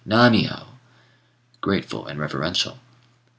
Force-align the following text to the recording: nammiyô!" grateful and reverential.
nammiyô!" 0.07 0.65
grateful 1.61 2.07
and 2.07 2.19
reverential. 2.19 2.79